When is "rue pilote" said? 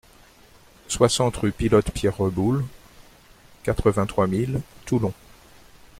1.37-1.91